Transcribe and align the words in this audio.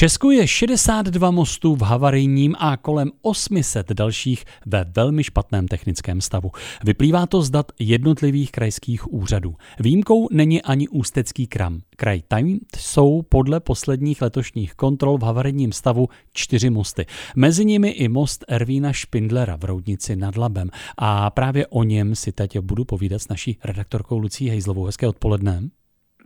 Česku 0.00 0.30
je 0.30 0.46
62 0.46 1.30
mostů 1.30 1.76
v 1.76 1.82
havarijním 1.82 2.54
a 2.58 2.76
kolem 2.76 3.10
800 3.22 3.92
dalších 3.92 4.44
ve 4.66 4.84
velmi 4.96 5.24
špatném 5.24 5.68
technickém 5.68 6.20
stavu. 6.20 6.50
Vyplývá 6.84 7.26
to 7.26 7.42
z 7.42 7.50
dat 7.50 7.72
jednotlivých 7.78 8.52
krajských 8.52 9.12
úřadů. 9.12 9.54
Výjimkou 9.80 10.28
není 10.32 10.62
ani 10.62 10.88
Ústecký 10.88 11.46
kram. 11.46 11.80
Kraj 11.96 12.22
tam 12.28 12.58
jsou 12.76 13.22
podle 13.22 13.60
posledních 13.60 14.22
letošních 14.22 14.74
kontrol 14.74 15.18
v 15.18 15.22
havarijním 15.22 15.72
stavu 15.72 16.08
čtyři 16.32 16.70
mosty. 16.70 17.06
Mezi 17.36 17.64
nimi 17.64 17.88
i 17.88 18.08
most 18.08 18.44
Ervína 18.48 18.92
Špindlera 18.92 19.56
v 19.56 19.64
Roudnici 19.64 20.16
nad 20.16 20.36
Labem. 20.36 20.70
A 20.98 21.30
právě 21.30 21.66
o 21.66 21.82
něm 21.82 22.14
si 22.14 22.32
teď 22.32 22.58
budu 22.58 22.84
povídat 22.84 23.22
s 23.22 23.28
naší 23.28 23.58
redaktorkou 23.64 24.18
Lucí 24.18 24.48
Hejzlovou. 24.48 24.84
Hezké 24.84 25.08
odpoledne. 25.08 25.62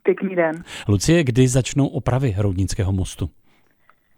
Pěkný 0.03 0.37
den. 0.37 0.65
Lucie, 0.89 1.25
kdy 1.25 1.49
začnou 1.49 1.87
opravy 1.87 2.35
Roudnického 2.39 2.93
mostu? 2.93 3.31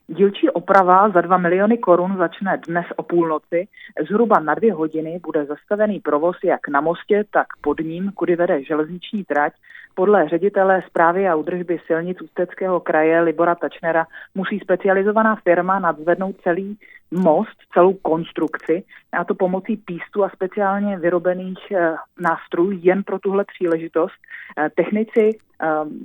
Dílčí 0.09 0.51
oprava 0.51 1.09
za 1.09 1.21
2 1.21 1.37
miliony 1.39 1.79
korun 1.79 2.17
začne 2.17 2.61
dnes 2.69 2.87
o 2.97 3.03
půlnoci. 3.03 3.69
Zhruba 4.09 4.41
na 4.41 4.55
dvě 4.55 4.73
hodiny 4.73 5.21
bude 5.23 5.45
zastavený 5.45 6.01
provoz 6.01 6.37
jak 6.45 6.69
na 6.69 6.81
mostě, 6.81 7.25
tak 7.31 7.47
pod 7.61 7.81
ním, 7.81 8.13
kudy 8.13 8.37
vede 8.37 8.65
železniční 8.65 9.25
trať. 9.25 9.53
Podle 9.95 10.29
ředitele 10.29 10.83
zprávy 10.87 11.29
a 11.29 11.35
udržby 11.35 11.79
silnic 11.87 12.23
Ústeckého 12.23 12.81
kraje 12.81 13.21
Libora 13.21 13.55
Tačnera 13.55 14.07
musí 14.35 14.61
specializovaná 14.61 15.37
firma 15.37 15.79
nadzvednout 15.79 16.37
celý 16.43 16.79
most, 17.11 17.57
celou 17.73 17.95
konstrukci, 17.95 18.85
a 19.13 19.25
to 19.25 19.35
pomocí 19.35 19.77
pístu 19.77 20.25
a 20.25 20.29
speciálně 20.29 20.99
vyrobených 20.99 21.71
e, 21.71 21.95
nástrojů 22.21 22.79
jen 22.83 23.03
pro 23.03 23.19
tuhle 23.19 23.45
příležitost. 23.45 24.15
E, 24.59 24.71
technici 24.71 25.39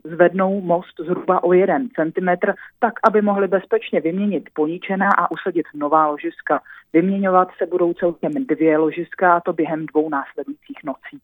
zvednou 0.03 0.61
most 0.61 0.99
zhruba 1.05 1.43
o 1.43 1.53
jeden 1.53 1.89
centimetr, 1.95 2.53
tak, 2.79 2.93
aby 3.03 3.21
mohli 3.21 3.47
bezpečně 3.47 4.01
vyměnit 4.01 4.49
poničená 4.53 5.09
a 5.17 5.31
usadit 5.31 5.65
nová 5.75 6.07
ložiska. 6.07 6.61
Vyměňovat 6.93 7.47
se 7.57 7.65
budou 7.65 7.93
celkem 7.93 8.31
dvě 8.33 8.77
ložiska, 8.77 9.35
a 9.35 9.39
to 9.39 9.53
během 9.53 9.85
dvou 9.85 10.09
následujících 10.09 10.77
nocí. 10.85 11.19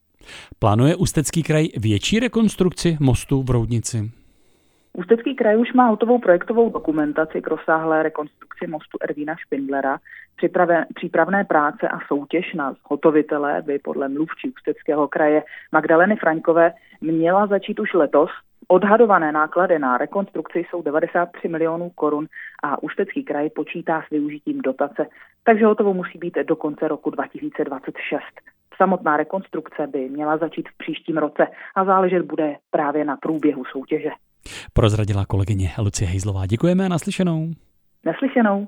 Plánuje 0.59 0.95
Ústecký 0.95 1.43
kraj 1.43 1.67
větší 1.77 2.19
rekonstrukci 2.19 2.97
mostu 2.99 3.43
v 3.43 3.49
Roudnici? 3.49 4.11
Ústecký 4.97 5.35
kraj 5.35 5.57
už 5.57 5.73
má 5.73 5.87
hotovou 5.87 6.19
projektovou 6.19 6.69
dokumentaci 6.69 7.41
k 7.41 7.47
rozsáhlé 7.47 8.03
rekonstrukci 8.03 8.67
mostu 8.67 8.97
Ervína 9.01 9.35
Špindlera. 9.35 9.97
Připrave, 10.35 10.85
přípravné 10.95 11.43
práce 11.43 11.87
a 11.87 11.99
soutěž 12.07 12.53
na 12.53 12.73
hotovitele 12.83 13.61
by 13.61 13.79
podle 13.79 14.09
mluvčí 14.09 14.49
Ústeckého 14.49 15.07
kraje 15.07 15.43
Magdaleny 15.71 16.15
Fraňkové 16.15 16.73
měla 17.01 17.47
začít 17.47 17.79
už 17.79 17.93
letos. 17.93 18.29
Odhadované 18.67 19.31
náklady 19.31 19.79
na 19.79 19.97
rekonstrukci 19.97 20.65
jsou 20.69 20.81
93 20.81 21.47
milionů 21.47 21.89
korun 21.89 22.27
a 22.63 22.83
Ústecký 22.83 23.23
kraj 23.23 23.49
počítá 23.49 24.03
s 24.07 24.09
využitím 24.09 24.61
dotace, 24.61 25.05
takže 25.43 25.65
hotovo 25.65 25.93
musí 25.93 26.17
být 26.17 26.35
do 26.47 26.55
konce 26.55 26.87
roku 26.87 27.09
2026. 27.09 28.21
Samotná 28.77 29.17
rekonstrukce 29.17 29.87
by 29.87 30.09
měla 30.09 30.37
začít 30.37 30.69
v 30.69 30.77
příštím 30.77 31.17
roce 31.17 31.47
a 31.75 31.85
záležet 31.85 32.21
bude 32.21 32.55
právě 32.71 33.05
na 33.05 33.17
průběhu 33.17 33.65
soutěže. 33.65 34.09
Prozradila 34.73 35.25
kolegyně 35.25 35.71
Lucie 35.77 36.09
Hejzlová. 36.09 36.45
Děkujeme 36.45 36.85
a 36.85 36.89
naslyšenou. 36.89 37.51
Naslyšenou. 38.05 38.65